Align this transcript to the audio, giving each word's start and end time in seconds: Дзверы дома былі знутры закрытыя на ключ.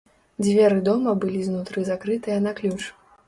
Дзверы 0.43 0.79
дома 0.87 1.13
былі 1.25 1.43
знутры 1.49 1.85
закрытыя 1.91 2.39
на 2.49 2.57
ключ. 2.61 2.81